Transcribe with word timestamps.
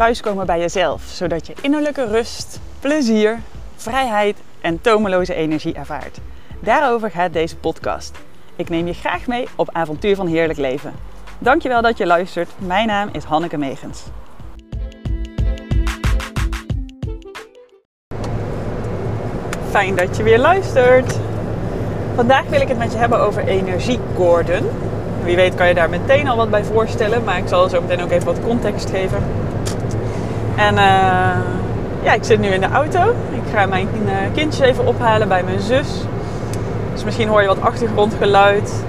Thuiskomen 0.00 0.46
bij 0.46 0.58
jezelf, 0.58 1.02
zodat 1.02 1.46
je 1.46 1.54
innerlijke 1.60 2.06
rust, 2.06 2.60
plezier, 2.80 3.38
vrijheid 3.76 4.36
en 4.60 4.80
tomeloze 4.80 5.34
energie 5.34 5.74
ervaart. 5.74 6.18
Daarover 6.60 7.10
gaat 7.10 7.32
deze 7.32 7.56
podcast. 7.56 8.18
Ik 8.56 8.68
neem 8.68 8.86
je 8.86 8.92
graag 8.92 9.26
mee 9.26 9.48
op 9.56 9.68
avontuur 9.72 10.16
van 10.16 10.26
heerlijk 10.26 10.58
leven. 10.58 10.92
Dankjewel 11.38 11.82
dat 11.82 11.98
je 11.98 12.06
luistert. 12.06 12.50
Mijn 12.58 12.86
naam 12.86 13.08
is 13.12 13.24
Hanneke 13.24 13.58
Megens. 13.58 14.02
Fijn 19.70 19.96
dat 19.96 20.16
je 20.16 20.22
weer 20.22 20.38
luistert. 20.38 21.18
Vandaag 22.14 22.44
wil 22.44 22.60
ik 22.60 22.68
het 22.68 22.78
met 22.78 22.92
je 22.92 22.98
hebben 22.98 23.20
over 23.20 23.46
energiekoorden. 23.46 24.70
Wie 25.24 25.36
weet 25.36 25.54
kan 25.54 25.68
je 25.68 25.74
daar 25.74 25.90
meteen 25.90 26.28
al 26.28 26.36
wat 26.36 26.50
bij 26.50 26.64
voorstellen, 26.64 27.24
maar 27.24 27.38
ik 27.38 27.48
zal 27.48 27.68
zo 27.68 27.80
meteen 27.80 28.02
ook 28.02 28.10
even 28.10 28.26
wat 28.26 28.40
context 28.40 28.90
geven. 28.90 29.49
En 30.56 30.74
uh, 30.74 30.80
ja, 32.02 32.12
ik 32.12 32.24
zit 32.24 32.40
nu 32.40 32.48
in 32.48 32.60
de 32.60 32.68
auto. 32.68 33.00
Ik 33.30 33.42
ga 33.54 33.66
mijn 33.66 33.88
uh, 34.04 34.10
kindjes 34.34 34.66
even 34.66 34.86
ophalen 34.86 35.28
bij 35.28 35.42
mijn 35.42 35.60
zus. 35.60 35.88
Dus 36.92 37.04
misschien 37.04 37.28
hoor 37.28 37.40
je 37.42 37.46
wat 37.46 37.60
achtergrondgeluid. 37.60 38.84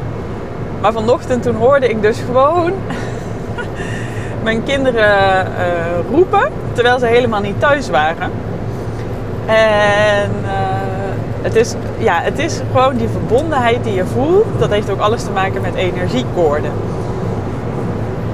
Maar 0.81 0.91
vanochtend 0.91 1.43
toen 1.43 1.55
hoorde 1.55 1.89
ik 1.89 2.01
dus 2.01 2.19
gewoon 2.25 2.71
mijn 4.43 4.63
kinderen 4.63 5.47
uh, 5.47 6.09
roepen 6.11 6.49
terwijl 6.73 6.99
ze 6.99 7.05
helemaal 7.05 7.41
niet 7.41 7.59
thuis 7.59 7.89
waren. 7.89 8.31
En 9.45 10.31
het, 11.41 11.55
is, 11.55 11.75
ja, 11.97 12.19
het 12.21 12.39
is 12.39 12.61
gewoon 12.71 12.97
die 12.97 13.07
verbondenheid 13.07 13.83
die 13.83 13.93
je 13.93 14.05
voelt. 14.05 14.45
Dat 14.59 14.69
heeft 14.69 14.89
ook 14.89 14.99
alles 14.99 15.23
te 15.23 15.31
maken 15.31 15.61
met 15.61 15.75
energiekoorden. 15.75 16.71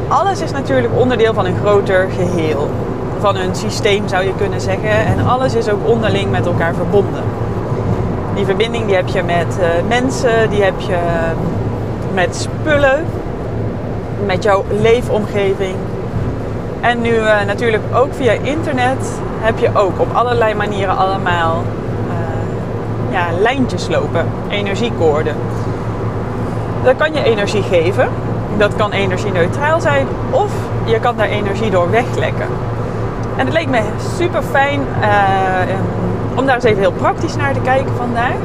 Alles 0.08 0.42
is 0.42 0.52
natuurlijk 0.52 0.94
onderdeel 0.96 1.34
van 1.34 1.46
een 1.46 1.58
groter 1.58 2.08
geheel. 2.16 2.70
Van 3.20 3.36
een 3.36 3.56
systeem 3.56 4.08
zou 4.08 4.24
je 4.24 4.34
kunnen 4.38 4.62
zeggen. 4.62 4.90
En 4.90 5.28
alles 5.28 5.54
is 5.56 5.70
ook 5.70 5.88
onderling 5.88 6.32
met 6.32 6.46
elkaar 6.46 6.74
verbonden. 6.74 7.24
Die 8.36 8.46
verbinding 8.46 8.86
die 8.86 8.96
heb 8.96 9.08
je 9.08 9.24
met 9.24 9.58
uh, 9.60 9.68
mensen, 9.88 10.50
die 10.50 10.64
heb 10.64 10.80
je 10.80 10.98
met 12.14 12.36
spullen, 12.36 13.06
met 14.26 14.44
jouw 14.44 14.64
leefomgeving. 14.82 15.76
En 16.82 17.02
nu 17.02 17.10
uh, 17.10 17.44
natuurlijk 17.46 17.84
ook 17.94 18.14
via 18.14 18.32
internet 18.32 19.12
heb 19.40 19.60
je 19.60 19.70
ook 19.74 20.00
op 20.00 20.08
allerlei 20.14 20.54
manieren 20.54 20.98
allemaal 20.98 21.64
uh, 22.08 23.14
ja, 23.14 23.26
lijntjes 23.40 23.88
lopen, 23.88 24.26
energiekoorden. 24.50 25.36
Dat 26.84 26.96
kan 26.96 27.14
je 27.14 27.24
energie 27.24 27.64
geven, 27.64 28.10
dat 28.58 28.76
kan 28.76 28.92
energie-neutraal 28.92 29.82
zijn, 29.82 30.08
of 30.30 30.52
je 30.84 31.00
kan 31.00 31.16
daar 31.18 31.28
energie 31.28 31.70
door 31.70 31.92
weglekken. 31.92 32.48
En 33.38 33.46
het 33.46 33.54
leek 33.54 33.70
me 33.70 33.82
super 34.18 34.42
fijn 34.42 34.80
uh, 35.02 35.08
om 36.36 36.46
daar 36.46 36.56
eens 36.56 36.64
even 36.64 36.80
heel 36.80 36.92
praktisch 36.92 37.36
naar 37.36 37.54
te 37.54 37.60
kijken 37.60 37.96
vandaag. 37.98 38.36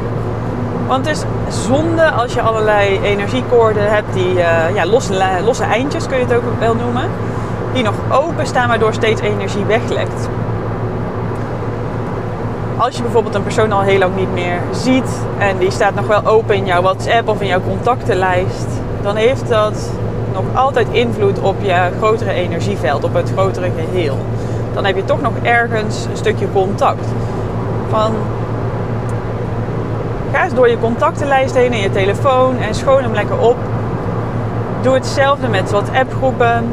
Want 0.87 1.07
het 1.07 1.17
is 1.17 1.25
zonde 1.67 2.11
als 2.11 2.35
je 2.35 2.41
allerlei 2.41 3.01
energiekoorden 3.03 3.91
hebt 3.91 4.15
die 4.15 4.35
uh, 4.35 4.75
ja, 4.75 4.87
losse, 4.87 5.25
losse 5.45 5.65
eindjes 5.65 6.07
kun 6.07 6.19
je 6.19 6.25
het 6.25 6.35
ook 6.35 6.43
wel 6.59 6.75
noemen. 6.75 7.05
Die 7.73 7.83
nog 7.83 7.95
open 8.11 8.47
staan 8.47 8.69
waardoor 8.69 8.93
steeds 8.93 9.21
energie 9.21 9.65
weglekt. 9.65 10.29
Als 12.77 12.97
je 12.97 13.03
bijvoorbeeld 13.03 13.35
een 13.35 13.43
persoon 13.43 13.73
al 13.73 13.81
heel 13.81 13.99
lang 13.99 14.17
niet 14.17 14.33
meer 14.33 14.59
ziet 14.71 15.25
en 15.39 15.59
die 15.59 15.71
staat 15.71 15.95
nog 15.95 16.07
wel 16.07 16.27
open 16.27 16.55
in 16.55 16.67
jouw 16.67 16.83
WhatsApp 16.83 17.29
of 17.29 17.41
in 17.41 17.47
jouw 17.47 17.61
contactenlijst, 17.69 18.67
dan 19.03 19.17
heeft 19.17 19.49
dat 19.49 19.91
nog 20.33 20.45
altijd 20.55 20.87
invloed 20.91 21.41
op 21.41 21.57
je 21.61 21.91
grotere 21.99 22.33
energieveld, 22.33 23.05
op 23.05 23.15
het 23.15 23.31
grotere 23.31 23.71
geheel. 23.77 24.17
Dan 24.75 24.85
heb 24.85 24.97
je 24.97 25.05
toch 25.05 25.21
nog 25.21 25.33
ergens 25.43 26.07
een 26.11 26.17
stukje 26.17 26.47
contact. 26.53 27.07
Van 27.91 28.13
Ga 30.33 30.45
eens 30.45 30.55
door 30.55 30.69
je 30.69 30.79
contactenlijst 30.79 31.55
heen 31.55 31.73
in 31.73 31.81
je 31.81 31.91
telefoon 31.91 32.59
en 32.59 32.75
schoon 32.75 33.03
hem 33.03 33.13
lekker 33.13 33.39
op. 33.39 33.57
Doe 34.81 34.95
hetzelfde 34.95 35.49
met 35.49 35.71
WhatsApp-groepen, 35.71 36.65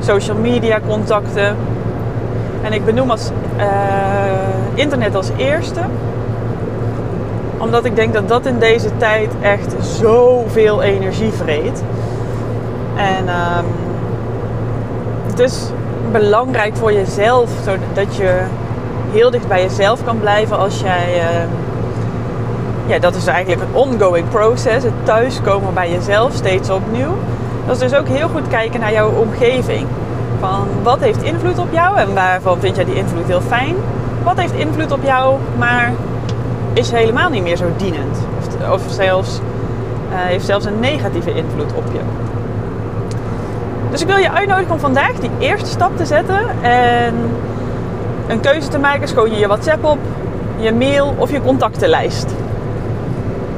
social 0.00 0.36
media 0.36 0.80
contacten. 0.86 1.56
En 2.62 2.72
ik 2.72 2.84
benoem 2.84 3.10
als, 3.10 3.30
uh, 3.56 3.64
internet 4.74 5.14
als 5.14 5.30
eerste, 5.36 5.80
omdat 7.58 7.84
ik 7.84 7.96
denk 7.96 8.12
dat 8.12 8.28
dat 8.28 8.46
in 8.46 8.58
deze 8.58 8.96
tijd 8.96 9.30
echt 9.40 9.74
zoveel 9.80 10.82
energie 10.82 11.32
vreet. 11.32 11.82
En 12.96 13.28
um, 13.28 13.64
is 15.38 15.70
belangrijk 16.12 16.76
voor 16.76 16.92
jezelf, 16.92 17.50
zodat 17.64 18.16
je 18.16 18.40
heel 19.12 19.30
dicht 19.30 19.48
bij 19.48 19.62
jezelf 19.62 20.04
kan 20.04 20.20
blijven 20.20 20.58
als 20.58 20.80
jij. 20.80 21.16
Uh, 21.16 21.48
ja, 22.86 22.98
dat 22.98 23.14
is 23.14 23.26
eigenlijk 23.26 23.62
een 23.62 23.74
ongoing 23.74 24.28
process. 24.28 24.84
Het 24.84 25.04
thuiskomen 25.04 25.74
bij 25.74 25.90
jezelf 25.90 26.32
steeds 26.34 26.70
opnieuw. 26.70 27.16
Dat 27.66 27.82
is 27.82 27.90
dus 27.90 27.98
ook 27.98 28.08
heel 28.08 28.28
goed 28.28 28.48
kijken 28.48 28.80
naar 28.80 28.92
jouw 28.92 29.10
omgeving. 29.10 29.86
Van 30.40 30.68
wat 30.82 31.00
heeft 31.00 31.22
invloed 31.22 31.58
op 31.58 31.72
jou 31.72 31.98
en 31.98 32.14
waarvan 32.14 32.60
vind 32.60 32.76
jij 32.76 32.84
die 32.84 32.94
invloed 32.94 33.26
heel 33.26 33.40
fijn? 33.40 33.74
Wat 34.22 34.38
heeft 34.38 34.52
invloed 34.52 34.92
op 34.92 35.04
jou, 35.04 35.36
maar 35.58 35.92
is 36.72 36.90
helemaal 36.90 37.30
niet 37.30 37.42
meer 37.42 37.56
zo 37.56 37.66
dienend? 37.76 38.18
Of, 38.38 38.70
of 38.70 38.82
zelfs, 38.88 39.40
uh, 40.10 40.14
heeft 40.14 40.46
zelfs 40.46 40.64
een 40.64 40.80
negatieve 40.80 41.34
invloed 41.34 41.72
op 41.74 41.84
je. 41.92 42.00
Dus 43.90 44.00
ik 44.00 44.06
wil 44.06 44.16
je 44.16 44.30
uitnodigen 44.30 44.72
om 44.72 44.80
vandaag 44.80 45.12
die 45.12 45.30
eerste 45.38 45.68
stap 45.68 45.96
te 45.96 46.06
zetten 46.06 46.40
en 46.62 47.14
een 48.28 48.40
keuze 48.40 48.68
te 48.68 48.78
maken. 48.78 49.08
Schoon 49.08 49.30
je 49.30 49.38
je 49.38 49.46
WhatsApp 49.46 49.84
op, 49.84 49.98
je 50.56 50.72
mail 50.72 51.14
of 51.18 51.30
je 51.30 51.40
contactenlijst. 51.40 52.26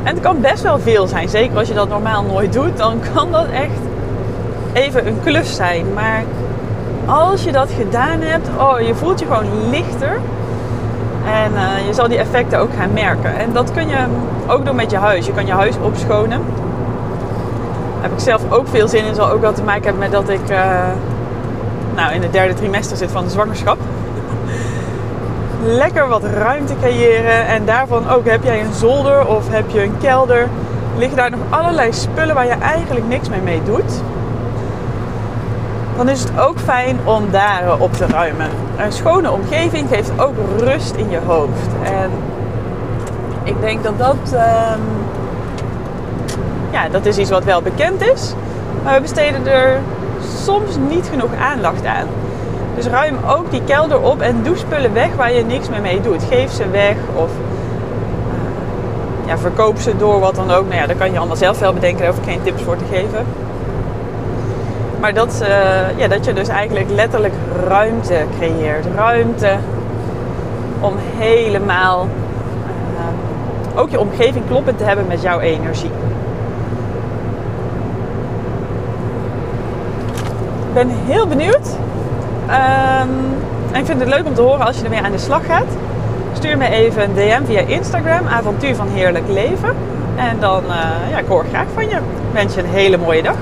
En 0.03 0.15
het 0.15 0.21
kan 0.21 0.41
best 0.41 0.62
wel 0.62 0.79
veel 0.79 1.07
zijn. 1.07 1.29
Zeker 1.29 1.59
als 1.59 1.69
je 1.69 1.75
dat 1.75 1.89
normaal 1.89 2.23
nooit 2.23 2.53
doet, 2.53 2.77
dan 2.77 3.01
kan 3.15 3.33
dat 3.33 3.47
echt 3.53 3.81
even 4.73 5.07
een 5.07 5.21
klus 5.25 5.57
zijn. 5.57 5.87
Maar 5.95 6.23
als 7.06 7.45
je 7.45 7.53
dat 7.53 7.71
gedaan 7.71 8.21
hebt, 8.21 8.49
oh, 8.59 8.81
je 8.81 8.95
voelt 8.95 9.21
je 9.21 9.27
gewoon 9.27 9.71
lichter. 9.71 10.21
En 11.27 11.53
uh, 11.53 11.87
je 11.87 11.95
zal 11.95 12.09
die 12.09 12.19
effecten 12.19 12.59
ook 12.59 12.71
gaan 12.79 12.93
merken. 12.93 13.37
En 13.37 13.53
dat 13.53 13.73
kun 13.73 13.89
je 13.89 14.06
ook 14.47 14.65
doen 14.65 14.77
met 14.77 14.91
je 14.91 14.97
huis. 14.97 15.27
Je 15.27 15.33
kan 15.33 15.47
je 15.47 15.53
huis 15.53 15.75
opschonen. 15.83 16.41
Heb 18.05 18.13
ik 18.13 18.19
zelf 18.19 18.43
ook 18.51 18.69
veel 18.69 18.89
zin 18.89 19.05
in. 19.05 19.15
Zal 19.15 19.31
ook 19.31 19.41
wel 19.41 19.53
te 19.53 19.63
maken 19.63 19.83
hebben 19.83 20.01
met 20.01 20.13
dat 20.13 20.29
ik 20.29 20.51
uh, 20.51 20.59
nou, 21.95 22.13
in 22.13 22.23
het 22.23 22.33
derde 22.33 22.55
trimester 22.55 22.97
zit 22.97 23.11
van 23.11 23.25
de 23.25 23.31
zwangerschap 23.31 23.79
lekker 25.65 26.09
wat 26.09 26.25
ruimte 26.25 26.75
creëren. 26.81 27.47
En 27.47 27.65
daarvan 27.65 28.11
ook 28.11 28.25
heb 28.25 28.45
jij 28.45 28.61
een 28.61 28.73
zolder 28.73 29.27
of 29.27 29.51
heb 29.51 29.71
je 29.71 29.83
een 29.83 29.99
kelder. 29.99 30.49
Liggen 30.97 31.17
daar 31.17 31.31
nog 31.31 31.41
allerlei 31.51 31.93
spullen 31.93 32.35
waar 32.35 32.47
je 32.47 32.53
eigenlijk 32.53 33.07
niks 33.09 33.29
mee 33.29 33.41
mee 33.41 33.63
doet. 33.65 34.03
Dan 35.97 36.09
is 36.09 36.21
het 36.21 36.39
ook 36.39 36.59
fijn 36.59 36.99
om 37.05 37.31
daar 37.31 37.79
op 37.79 37.93
te 37.93 38.07
ruimen. 38.07 38.49
Een 38.77 38.93
schone 38.93 39.31
omgeving 39.31 39.89
geeft 39.89 40.11
ook 40.21 40.35
rust 40.59 40.95
in 40.95 41.11
je 41.11 41.19
hoofd. 41.27 41.69
En 41.83 42.11
ik 43.43 43.61
denk 43.61 43.85
dat 43.85 43.99
dat, 43.99 44.33
um, 44.33 45.04
ja, 46.75 46.89
dat 46.89 47.07
is 47.07 47.19
iets 47.19 47.31
wat 47.31 47.45
wel 47.45 47.62
bekend 47.62 48.03
is. 48.03 48.35
Maar 48.83 48.95
we 48.95 49.01
besteden 49.01 49.47
er 49.47 49.81
soms 50.45 50.77
niet 50.89 51.09
genoeg 51.11 51.35
aandacht 51.41 51.87
aan. 51.87 52.07
Dus 52.75 52.87
ruim 52.87 53.17
ook 53.29 53.51
die 53.51 53.62
kelder 53.65 54.01
op 54.01 54.21
en 54.21 54.43
doe 54.43 54.57
spullen 54.57 54.93
weg 54.93 55.15
waar 55.17 55.33
je 55.33 55.45
niks 55.45 55.69
meer 55.69 55.81
mee 55.81 56.01
doet. 56.01 56.23
Geef 56.23 56.53
ze 56.53 56.71
weg 56.71 56.97
of 57.15 57.31
uh, 57.31 59.27
ja, 59.27 59.39
verkoop 59.39 59.79
ze 59.79 59.97
door, 59.97 60.21
wat 60.21 60.35
dan 60.35 60.51
ook. 60.51 60.69
Nou 60.69 60.89
ja, 60.89 60.95
kan 60.95 61.12
je 61.12 61.19
allemaal 61.19 61.37
zelf 61.37 61.59
wel 61.59 61.73
bedenken, 61.73 61.99
daar 61.99 62.09
hoef 62.09 62.19
ik 62.19 62.31
geen 62.31 62.43
tips 62.43 62.62
voor 62.62 62.77
te 62.77 62.85
geven. 62.91 63.27
Maar 65.00 65.15
dat, 65.15 65.38
uh, 65.43 65.49
ja, 65.99 66.09
dat 66.09 66.25
je 66.25 66.32
dus 66.32 66.49
eigenlijk 66.49 66.91
letterlijk 66.91 67.35
ruimte 67.69 68.25
creëert. 68.38 68.87
Ruimte 68.97 69.56
om 70.81 70.94
helemaal 71.19 72.09
uh, 72.97 73.81
ook 73.81 73.91
je 73.91 74.00
omgeving 74.00 74.47
kloppend 74.47 74.79
te 74.79 74.85
hebben 74.85 75.06
met 75.06 75.23
jouw 75.23 75.41
energie. 75.41 75.91
Ik 80.75 80.87
ben 80.87 80.91
heel 81.06 81.26
benieuwd 81.26 81.69
Um, 82.44 83.11
en 83.73 83.81
ik 83.81 83.87
vind 83.87 84.00
het 84.00 84.09
leuk 84.09 84.26
om 84.26 84.35
te 84.35 84.41
horen 84.41 84.67
als 84.67 84.76
je 84.76 84.85
ermee 84.85 85.00
aan 85.00 85.12
de 85.12 85.19
slag 85.19 85.47
gaat. 85.47 85.67
Stuur 86.32 86.59
me 86.59 86.69
even 86.69 87.03
een 87.03 87.15
DM 87.15 87.44
via 87.44 87.61
Instagram, 87.61 88.26
avontuur 88.26 88.75
van 88.75 88.88
heerlijk 88.88 89.29
leven. 89.29 89.76
En 90.17 90.37
dan, 90.41 90.65
uh, 90.65 91.11
ja, 91.11 91.19
ik 91.19 91.26
hoor 91.26 91.44
graag 91.49 91.67
van 91.75 91.88
je. 91.88 91.94
Ik 91.94 92.32
wens 92.32 92.55
je 92.55 92.61
een 92.61 92.69
hele 92.69 92.97
mooie 92.97 93.23
dag. 93.23 93.37